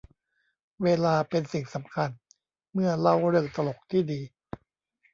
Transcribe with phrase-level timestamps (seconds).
[0.83, 2.09] เวลาเป็นสิ่งสำคัญ
[2.73, 4.21] เมื่อเล่าเรื่องตลกที่ดี